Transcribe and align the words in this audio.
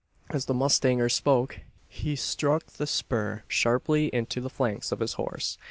As 0.31 0.45
the 0.45 0.55
mustanger 0.55 1.11
spoke, 1.11 1.59
he 1.87 2.15
struck 2.15 2.65
the 2.65 2.87
spur 2.87 3.43
sharply 3.47 4.07
into 4.07 4.41
the 4.41 4.49
flanks 4.49 4.91
of 4.91 4.99
his 4.99 5.13
horse. 5.13 5.59